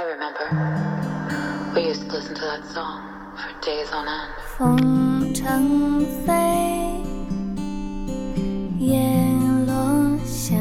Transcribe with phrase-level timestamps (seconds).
[0.00, 0.46] I remember.
[1.74, 3.02] We used to listen to that song
[3.36, 4.30] for days on end.
[4.56, 6.32] 风筝飞，
[8.78, 8.96] 叶
[9.66, 10.56] 落下，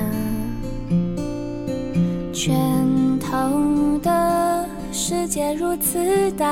[2.33, 6.45] 拳头的世界如此大，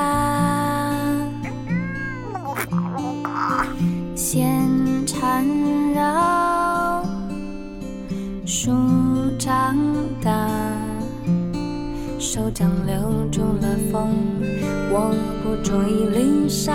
[4.16, 5.46] 线缠
[5.94, 7.04] 绕，
[8.46, 8.72] 树
[9.38, 9.87] 长大，
[12.58, 12.96] 手掌留
[13.32, 14.10] 住了风，
[14.92, 16.74] 握不住一粒沙。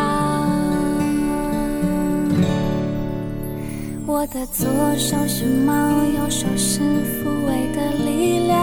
[4.06, 8.54] 我的左手是猫，右手是抚慰的力量。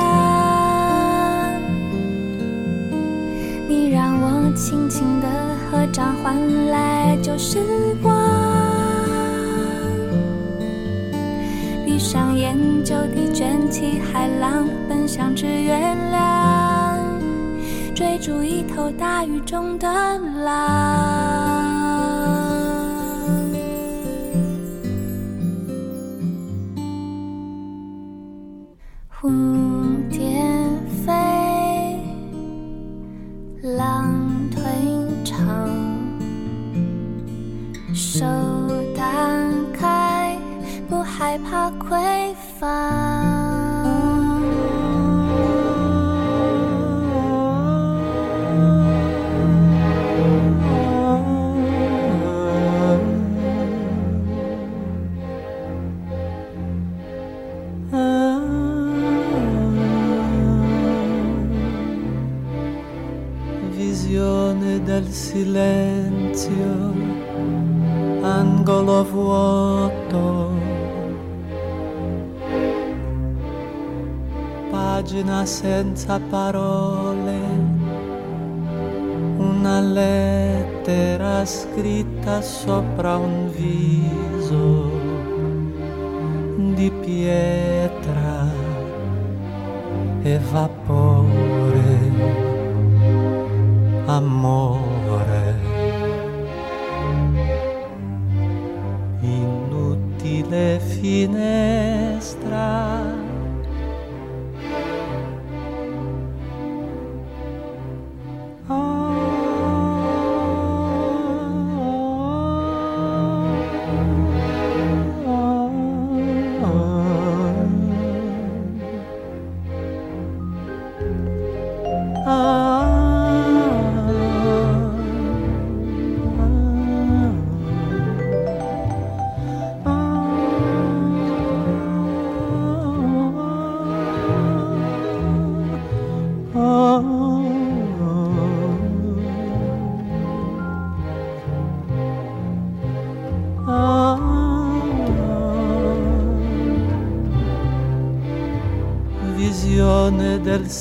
[3.68, 5.28] 你让我轻轻的
[5.70, 6.34] 合掌，换
[6.68, 7.60] 来旧时
[8.02, 8.16] 光。
[11.86, 15.78] 闭上眼就地卷起海浪，奔向只月
[16.12, 16.39] 亮，
[18.00, 21.69] 追逐一头大雨中的狼。
[75.62, 77.38] Senza parole,
[79.36, 84.90] una lettera scritta sopra un viso
[86.76, 88.50] di pietra
[90.22, 90.69] e vapore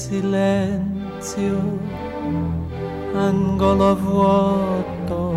[0.09, 1.61] silenzio,
[3.13, 5.35] angolo vuoto,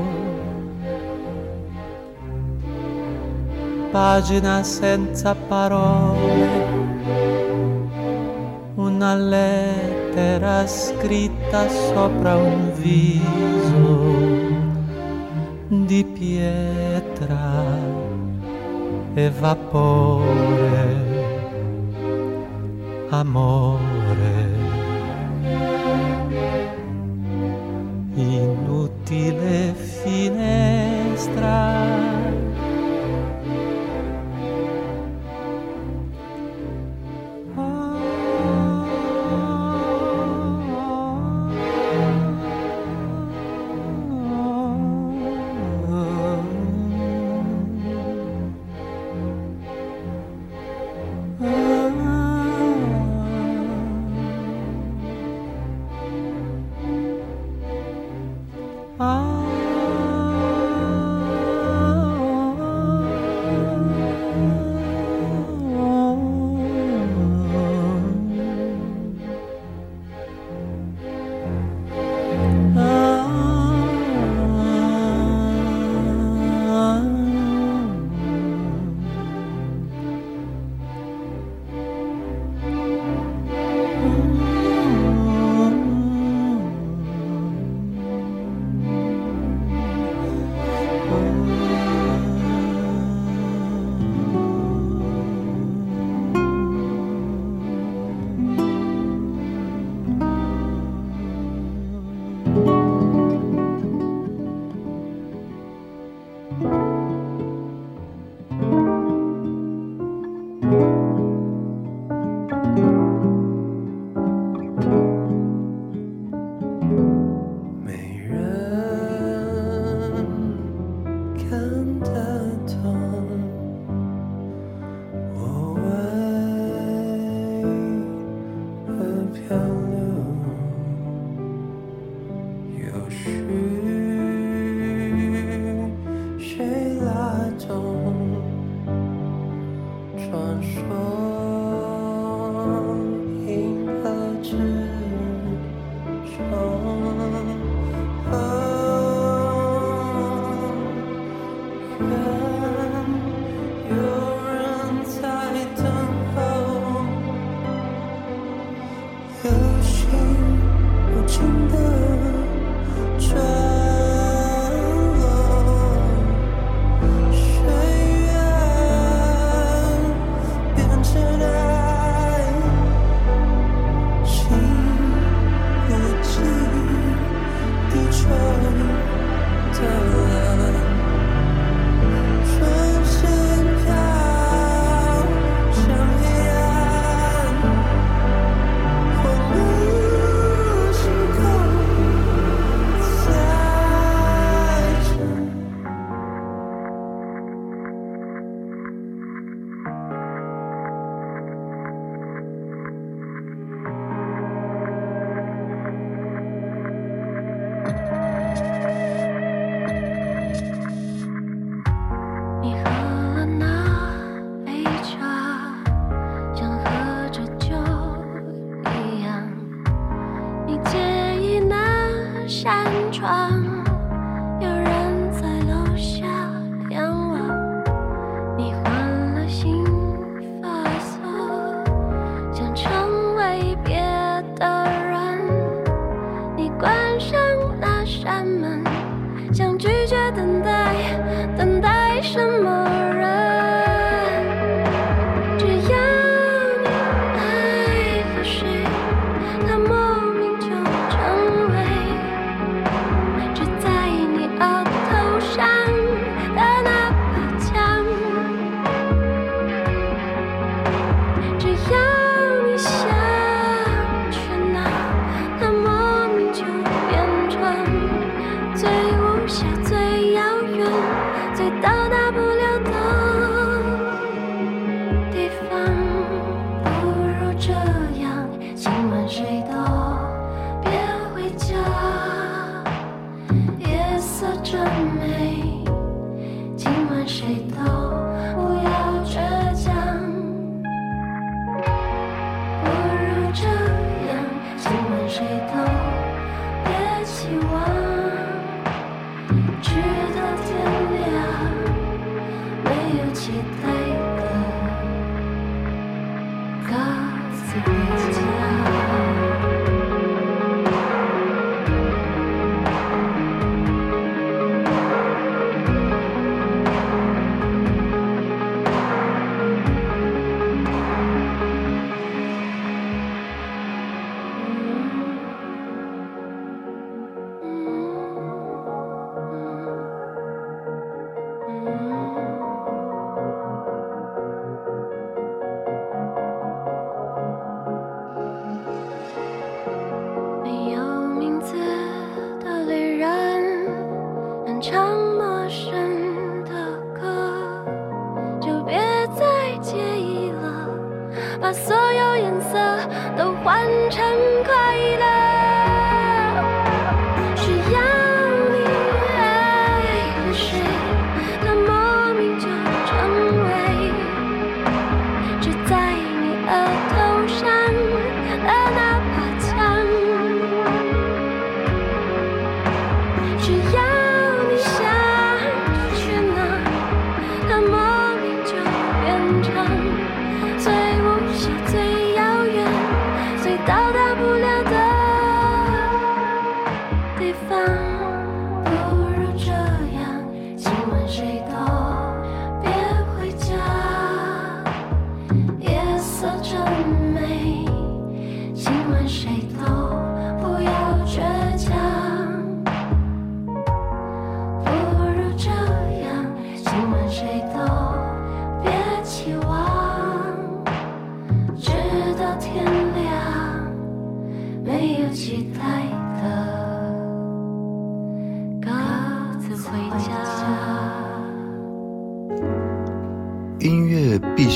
[3.91, 6.49] pagina senza parole,
[8.75, 14.19] una lettera scritta sopra un viso
[15.67, 17.65] di pietra
[19.15, 21.11] e vapore
[23.09, 23.90] amore.
[28.15, 29.73] Inutile
[30.03, 31.51] finestra.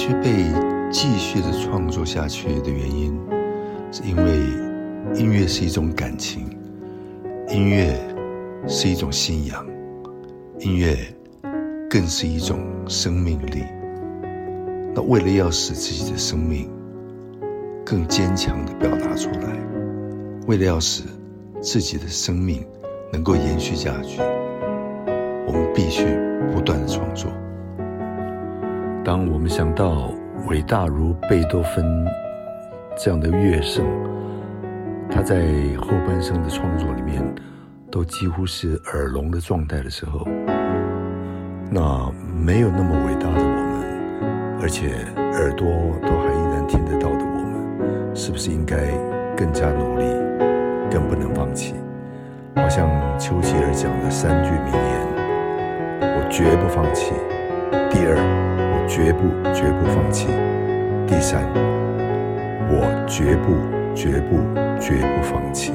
[0.06, 0.46] 却被
[0.92, 3.20] 继续的创作下去的原因
[3.92, 4.24] 是因为
[5.16, 6.48] 音乐是一种感情
[7.50, 7.98] 音乐
[8.68, 9.66] 是一种信仰
[10.60, 10.96] 音乐
[11.90, 13.64] 更是一种生命力。
[14.94, 16.70] 那为了要使自己的生命
[17.84, 19.60] 更坚强的表达出来
[20.46, 21.02] 为了要使
[21.62, 22.64] 自己的生命
[23.12, 24.22] 能够延续下去
[25.48, 26.06] 我们必须
[26.54, 27.32] 不断的创作。
[29.06, 30.10] 当我们想到
[30.48, 31.86] 伟大如贝多芬
[32.98, 33.86] 这样的乐圣，
[35.12, 35.46] 他在
[35.78, 37.24] 后半生的创作里面
[37.92, 40.26] 都几乎是耳聋的状态的时候，
[41.70, 43.62] 那没有那么伟大的我
[44.58, 44.96] 们，而且
[45.34, 45.68] 耳朵
[46.02, 48.76] 都还依然听得到的我们，是不是应该
[49.38, 50.06] 更加努力，
[50.90, 51.76] 更不能放弃？
[52.56, 54.98] 好像丘吉尔讲的三句名言：
[56.02, 57.14] 我绝不放弃。
[57.92, 58.65] 第二。
[58.88, 59.24] 绝不，
[59.54, 60.28] 绝不放弃。
[61.08, 61.44] 第三，
[62.70, 63.56] 我绝不，
[63.96, 64.38] 绝不，
[64.80, 65.74] 绝不放弃。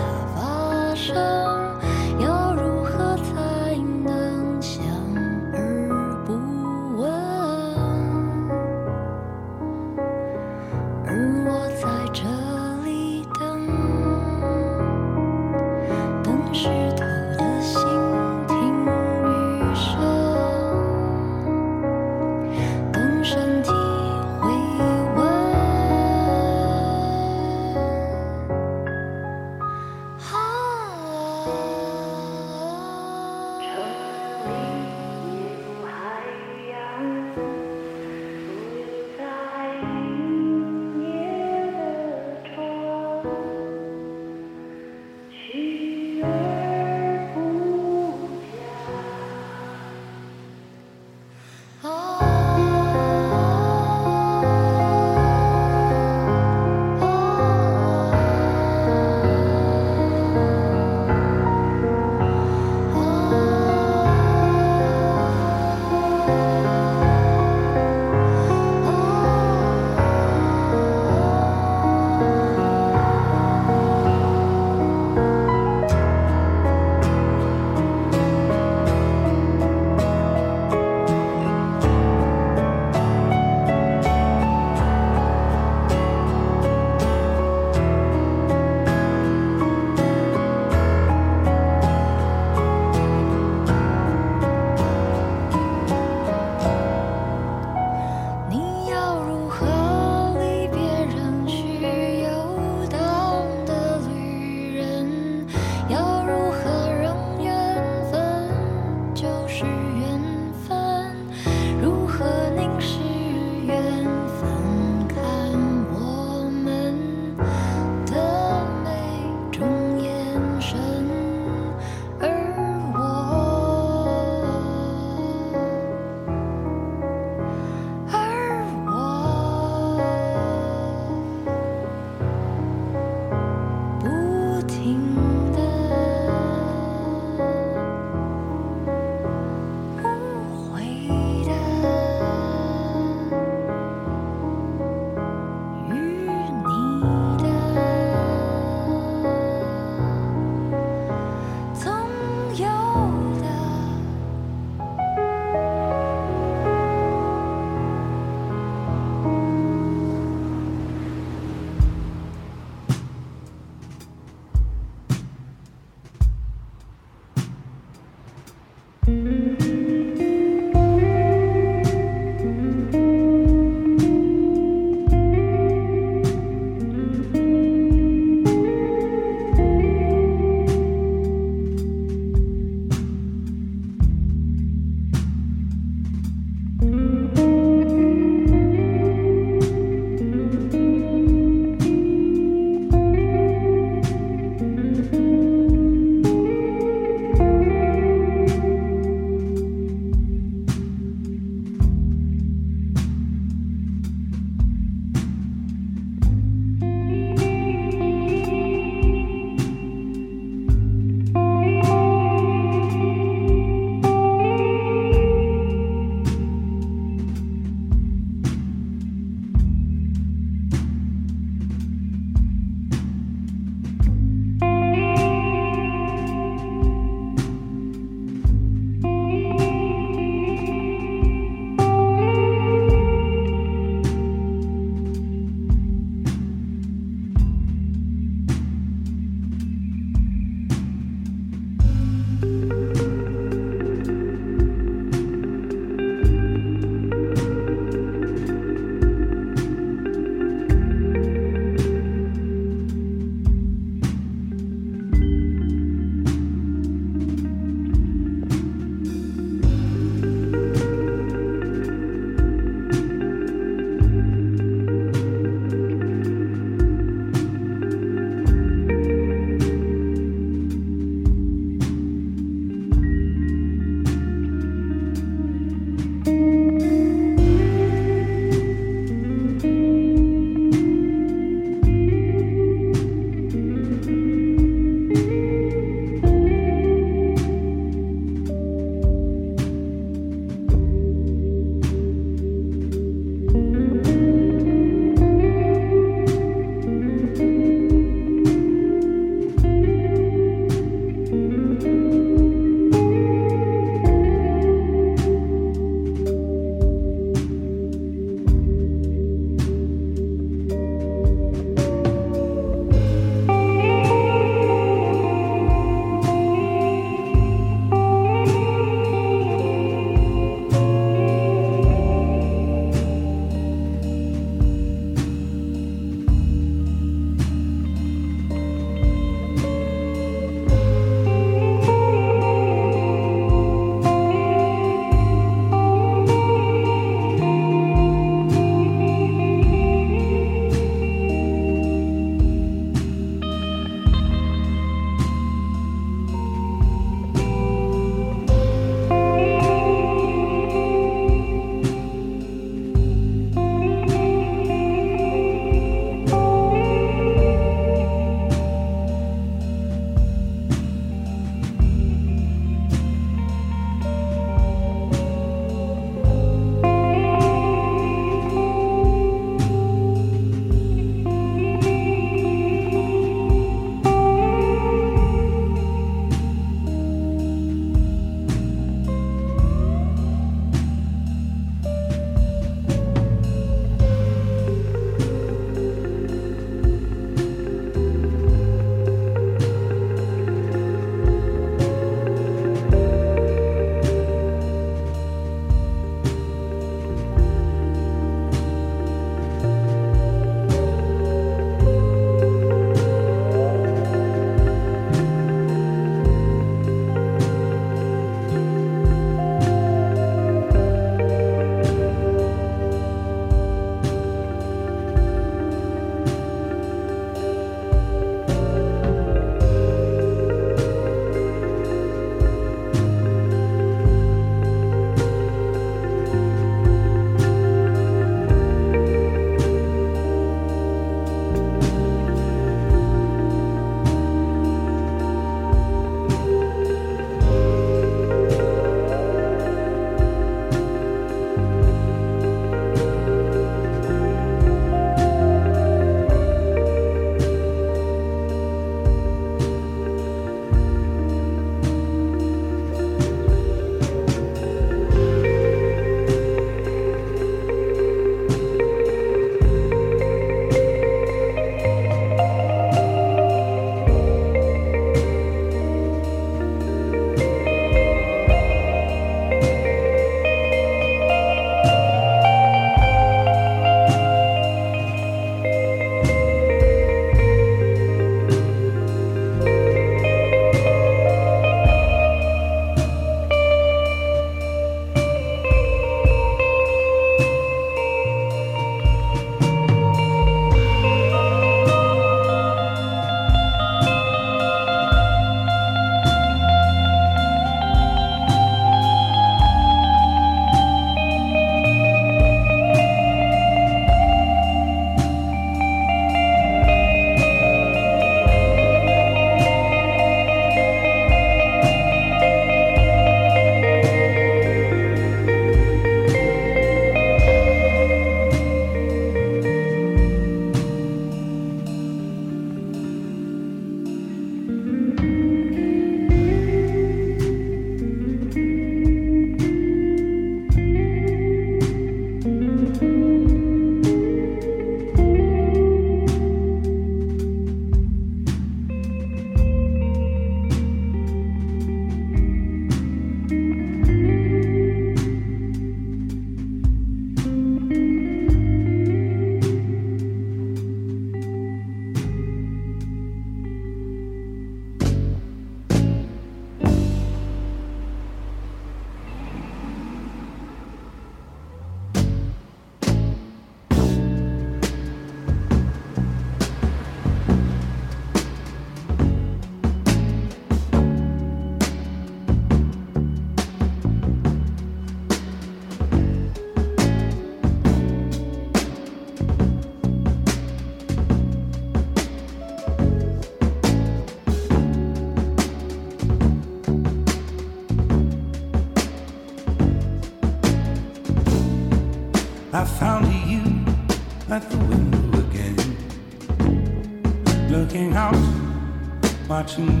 [599.61, 600.00] watching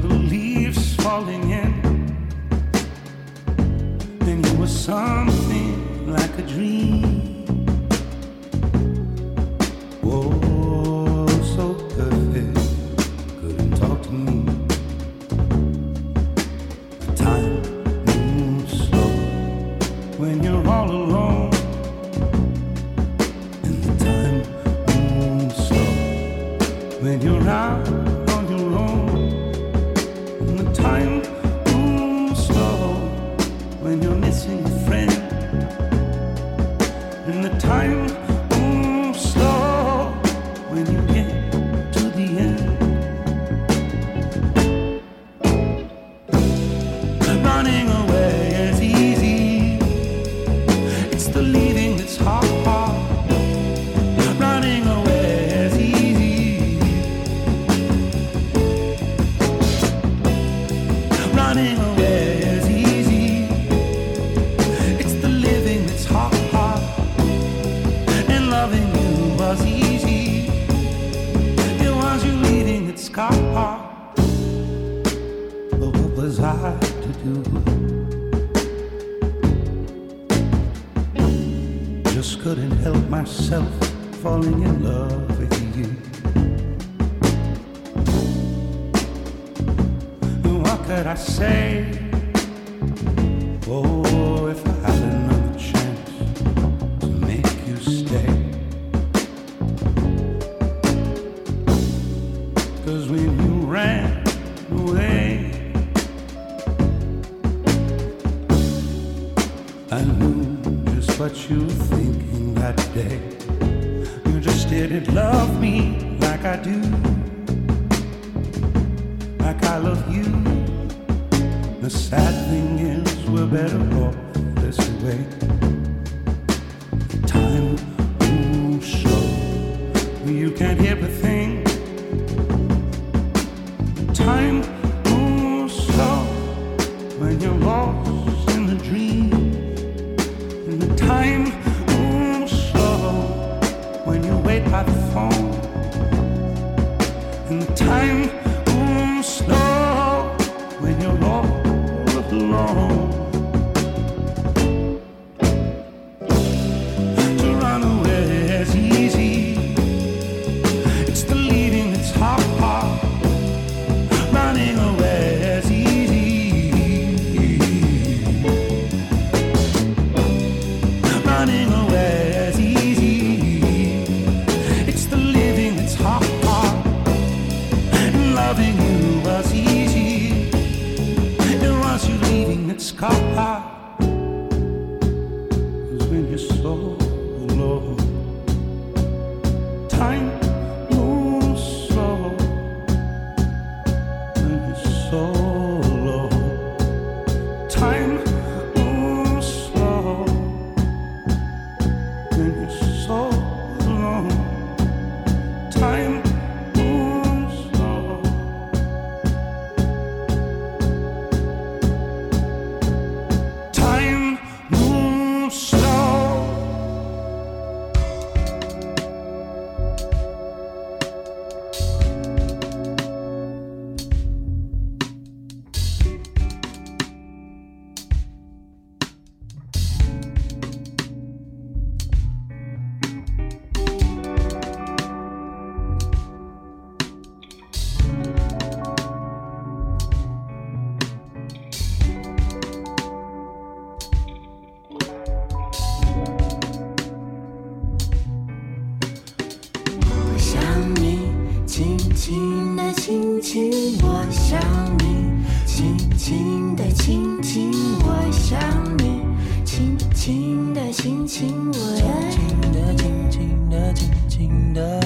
[260.23, 261.97] 轻的亲亲我，轻
[262.29, 265.01] 轻的轻轻的轻轻的，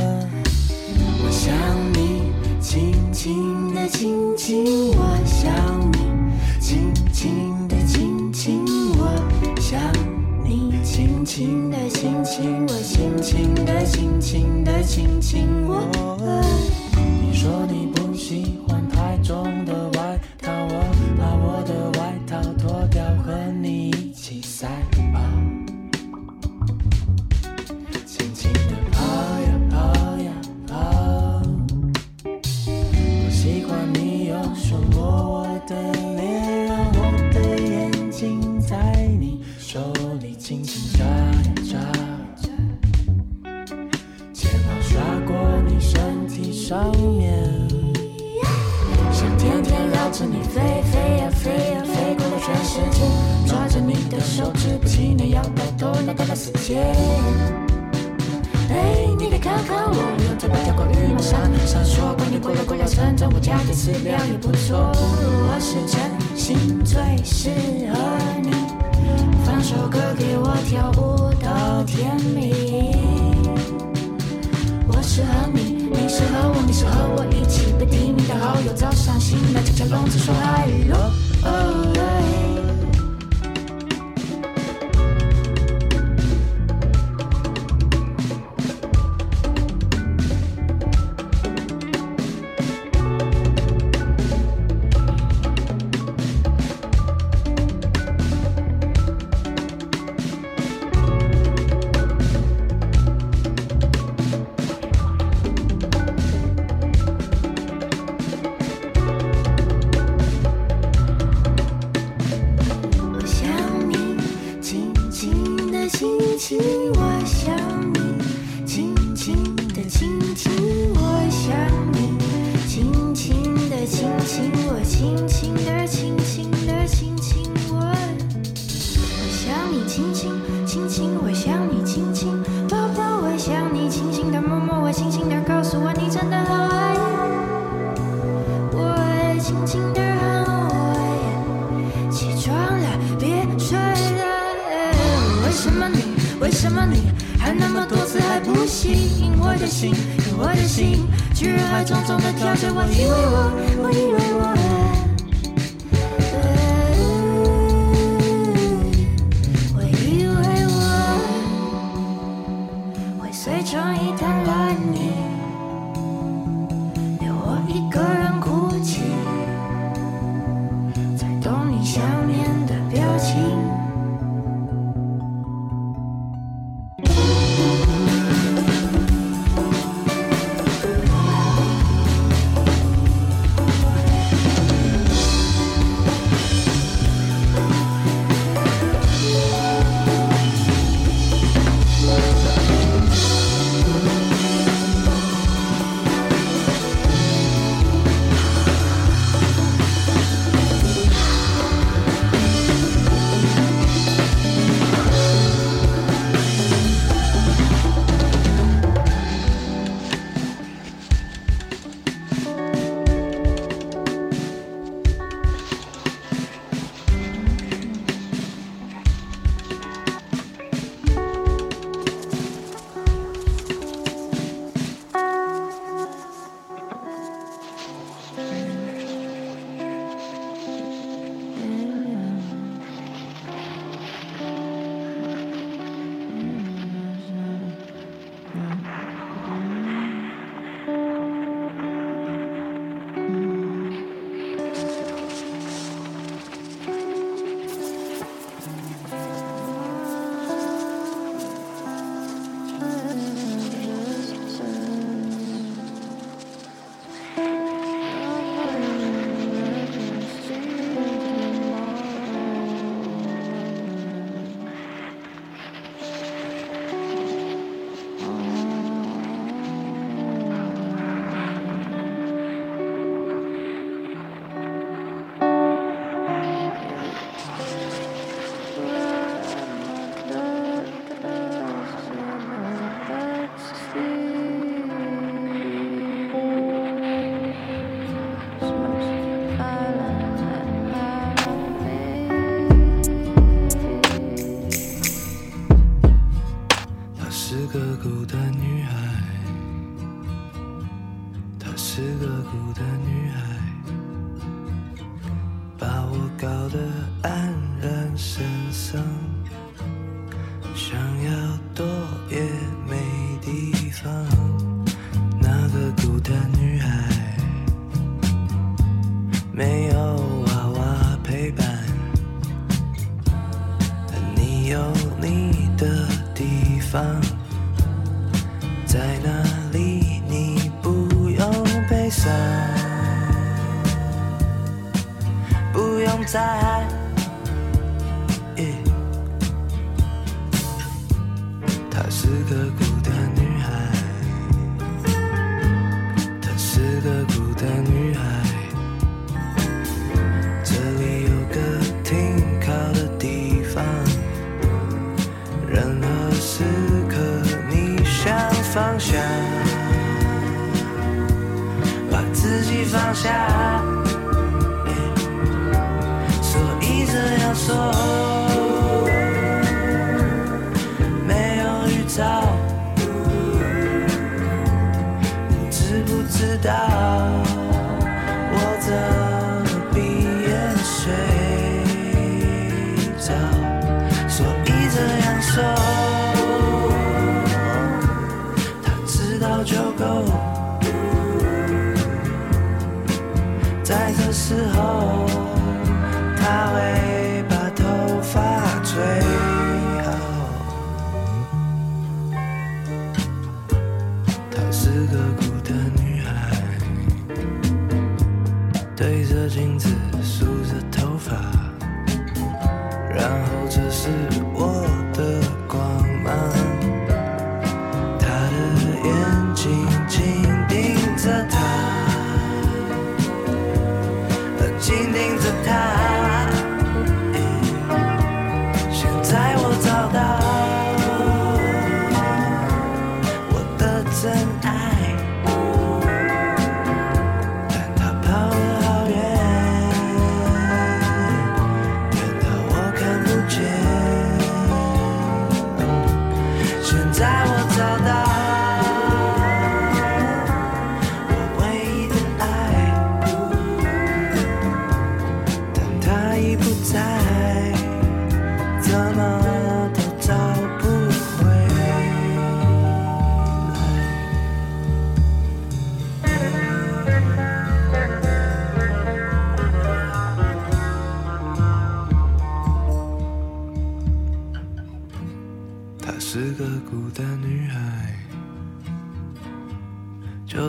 [1.24, 1.56] 我想
[1.94, 5.54] 你，轻轻的亲亲我，想
[5.94, 8.62] 你，轻轻的亲亲
[8.98, 9.08] 我，
[9.58, 9.80] 想
[10.44, 15.80] 你，轻轻的亲亲我，轻轻的轻轻的亲亲我，
[17.22, 17.85] 你说你。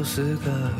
[0.06, 0.75] 是个。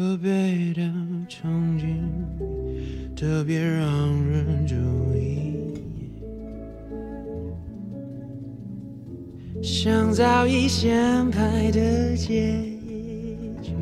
[0.00, 0.90] 特别的
[1.28, 2.02] 场景，
[3.14, 3.84] 特别让
[4.30, 4.74] 人注
[5.14, 5.74] 意。
[9.62, 12.62] 像早已先排的结
[13.60, 13.74] 局，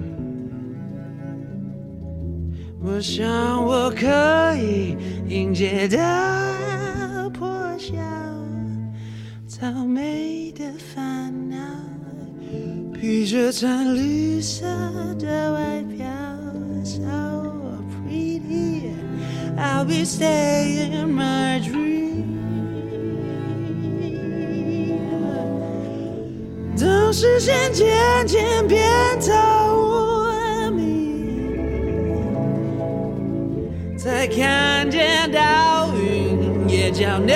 [2.83, 4.97] 我想我可以
[5.29, 7.49] 迎接的破
[7.79, 7.95] 晓，
[9.47, 11.88] 草莓的烦恼。
[13.01, 14.67] 披着淡绿色
[15.21, 16.05] 的外表
[16.83, 18.91] ，so pretty。
[19.57, 22.25] I'll be staying in my dream。
[26.77, 28.83] 当视线渐渐变
[29.21, 30.27] 透
[30.73, 32.37] 明，
[33.97, 37.33] 才看见倒影也叫你。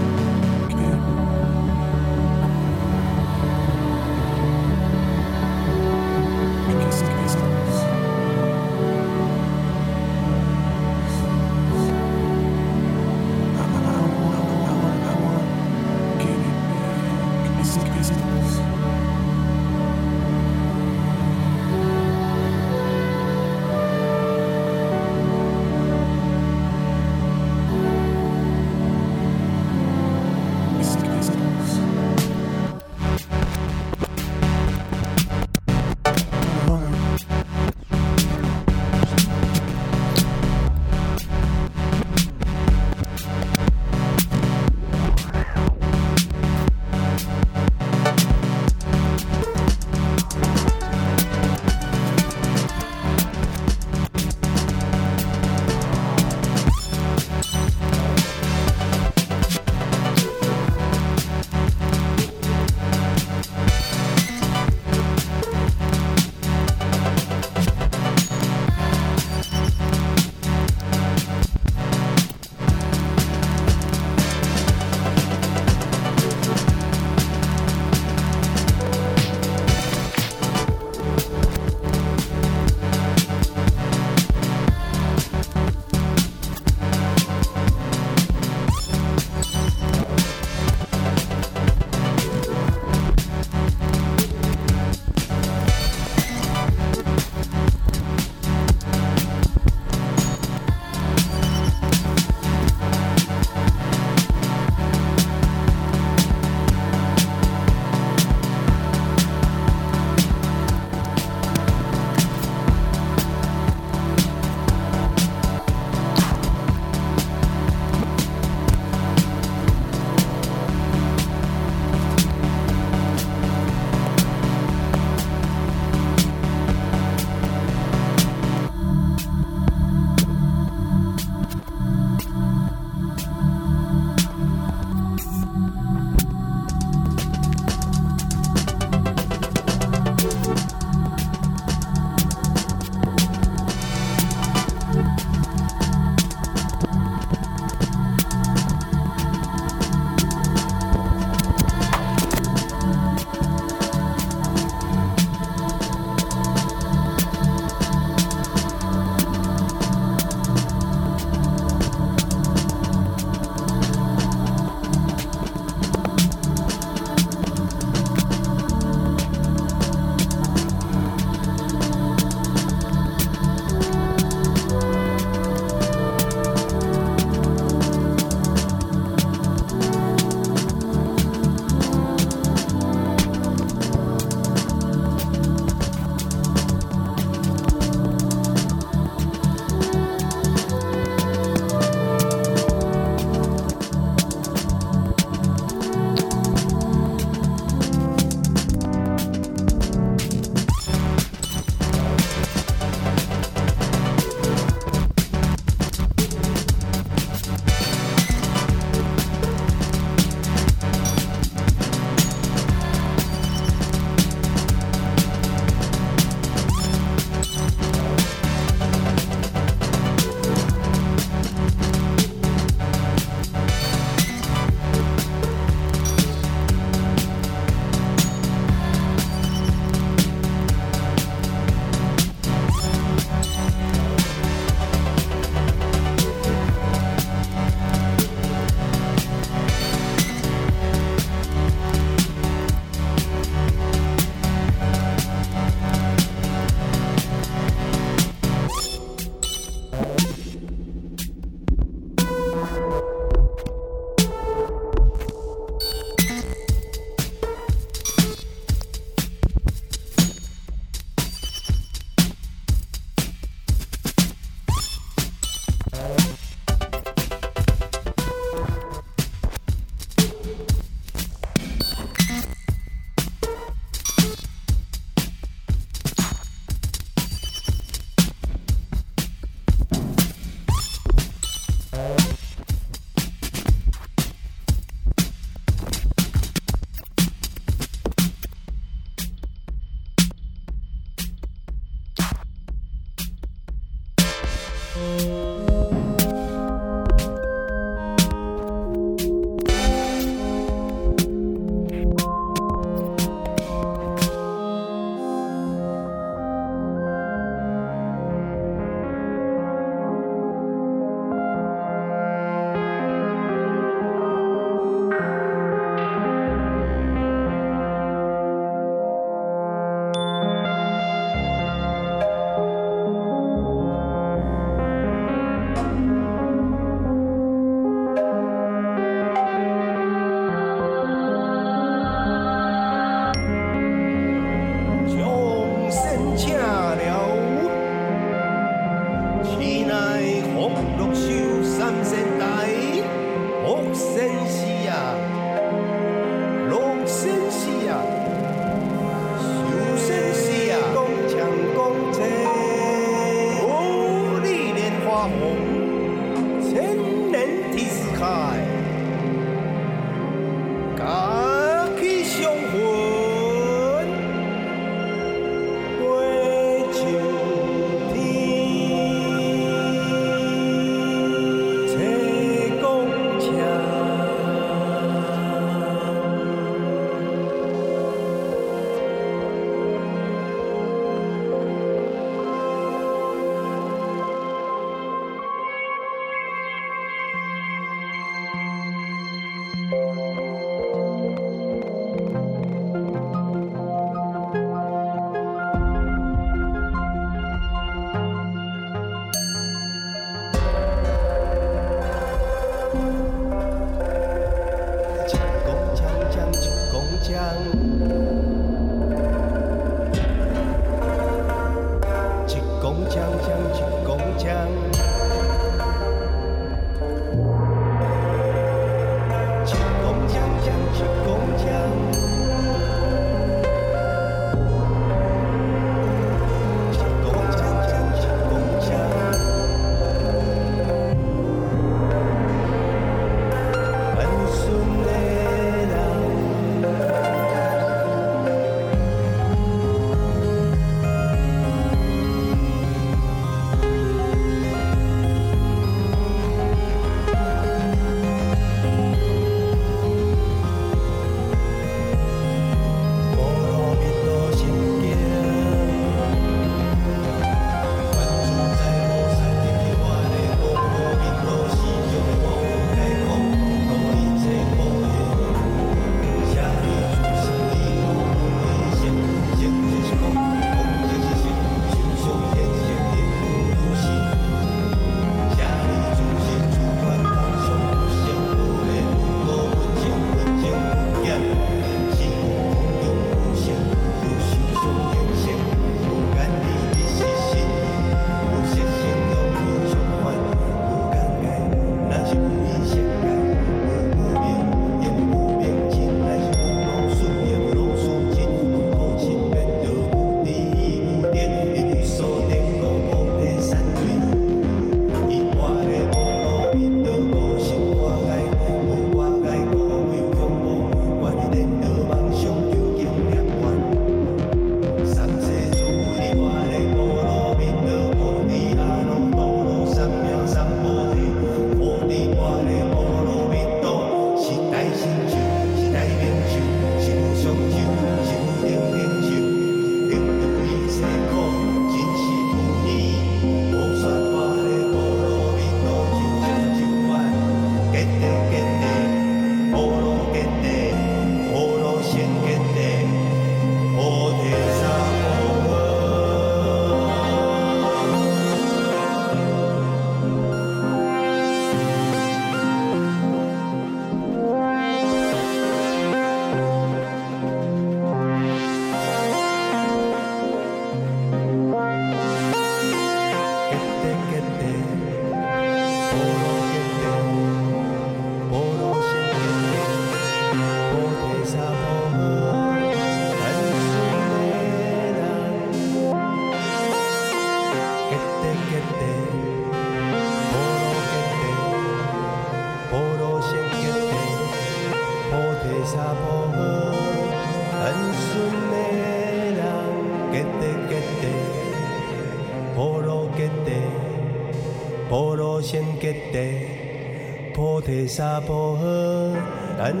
[598.10, 599.36] 菩提
[599.78, 600.00] 萨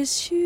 [0.00, 0.39] is you.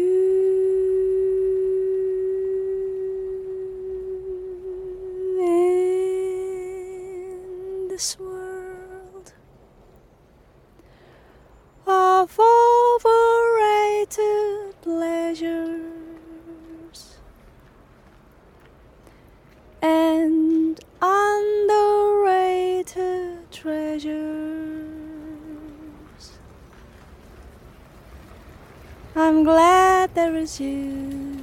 [30.45, 31.39] you.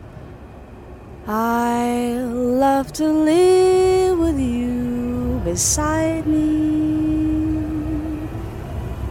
[1.26, 7.50] I love to live with you beside me,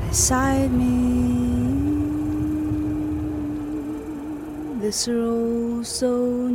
[0.08, 0.98] beside me.
[4.80, 6.47] This road so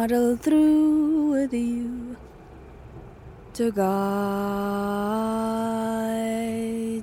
[0.00, 2.16] muddle through with you
[3.52, 3.86] to guide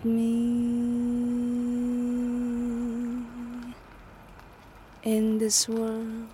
[0.03, 0.33] me
[5.03, 6.25] in this world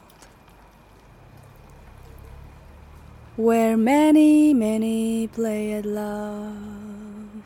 [3.35, 7.44] where many, many play at love,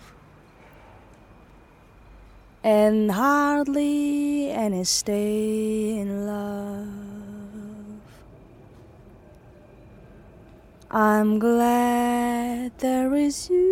[2.63, 6.56] and hardly any stay in love.
[10.89, 13.66] I'm glad there is you.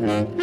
[0.00, 0.39] Mm-hmm.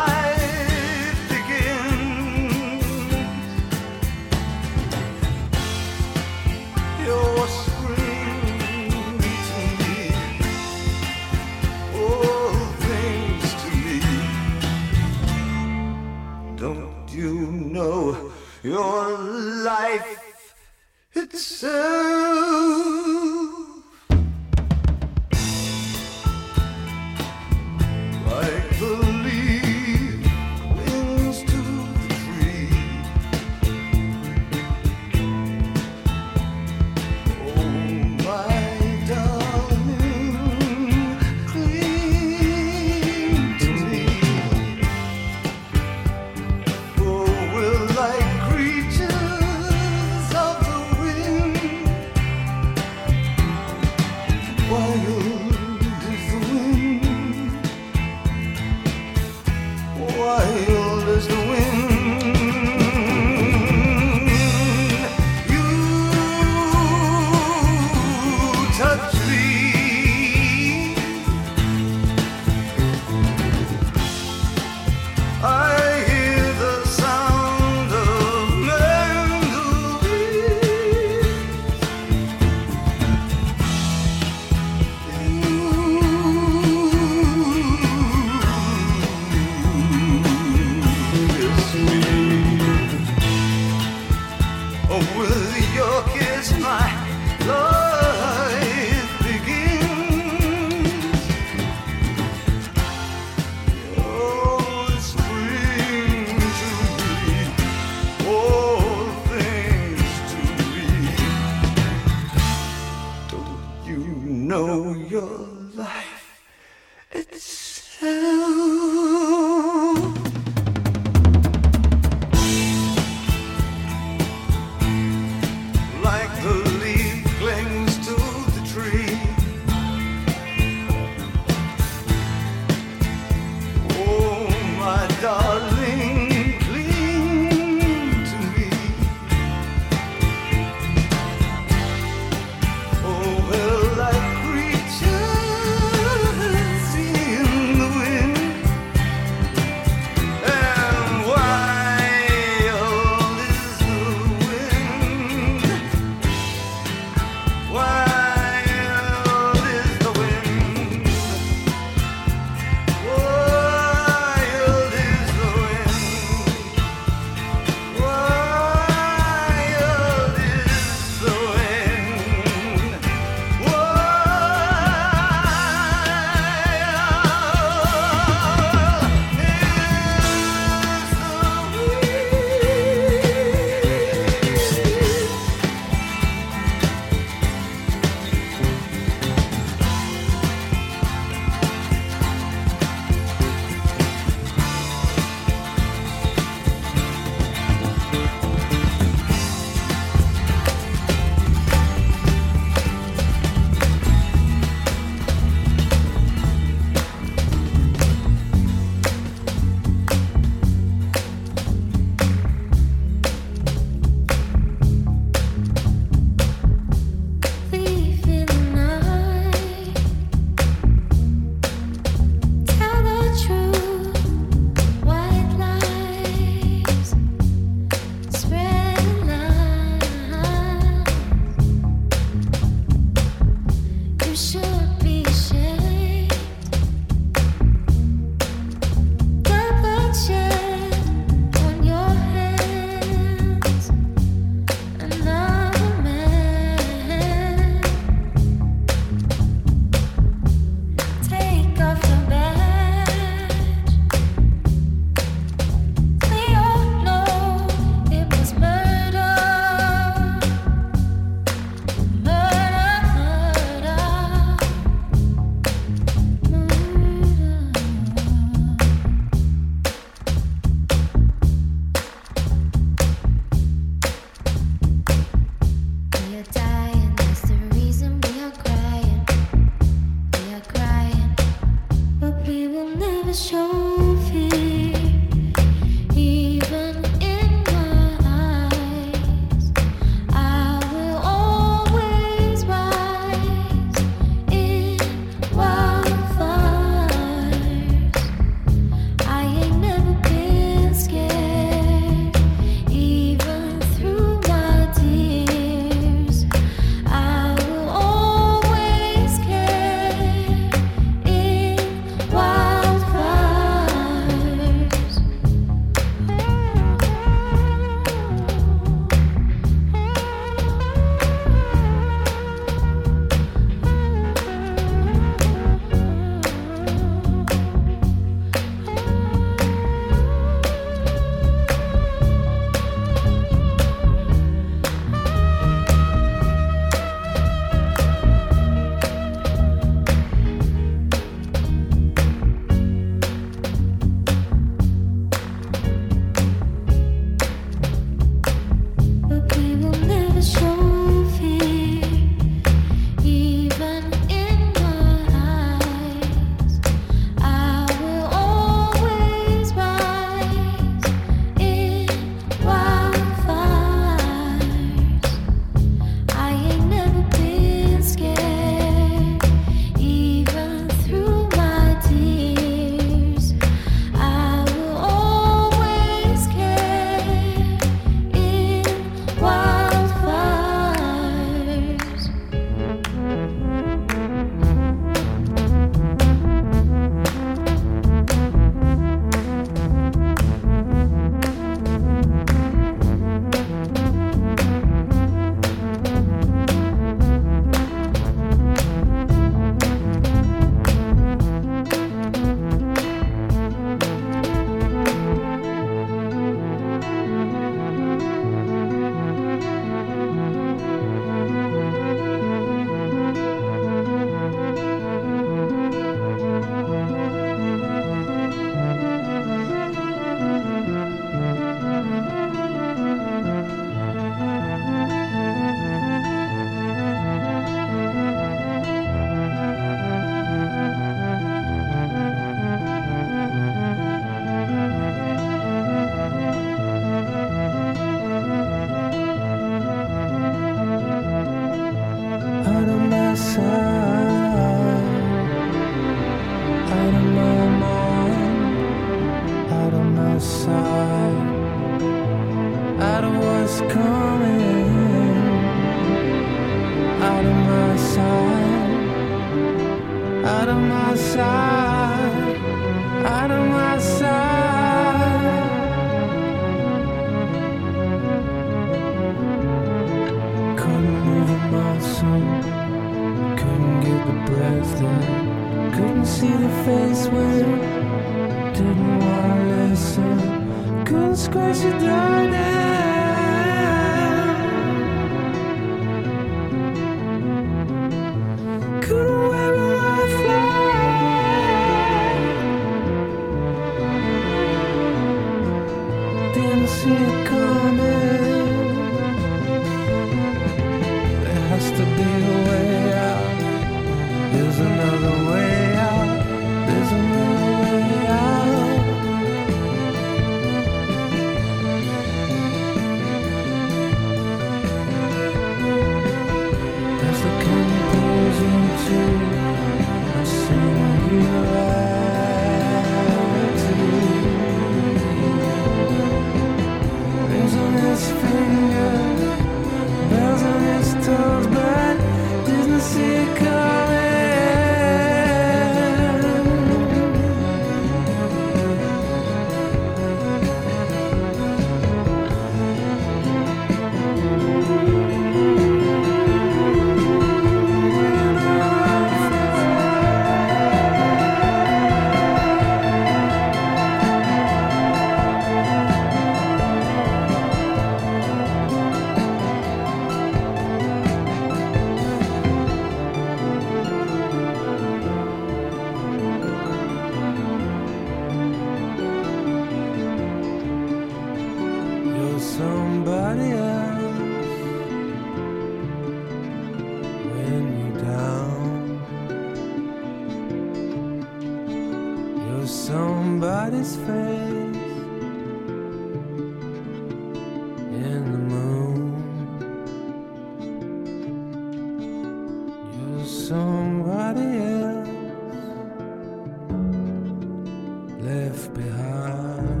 [598.51, 600.00] Left behind.